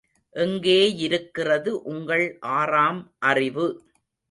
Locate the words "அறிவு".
3.23-3.67